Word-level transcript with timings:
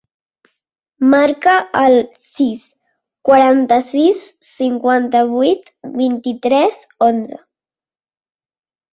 Marca 1.09 1.51
el 1.81 1.97
sis, 2.29 2.63
quaranta-sis, 3.29 4.23
cinquanta-vuit, 4.47 5.69
vint-i-tres, 5.99 6.81
onze. 7.09 7.39